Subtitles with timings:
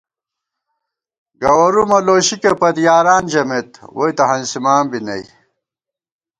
[1.41, 5.23] گوَرُومہ لوشِکےپت یاران ژَمېت ووئی تہ ہنسِمان بی نئ